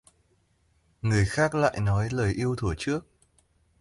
Người 1.01 1.25
khác 1.25 1.55
lại 1.55 1.77
nói 1.81 2.09
lời 2.11 2.33
yêu 2.33 2.55
thuở 2.55 2.73
trước 2.77 3.07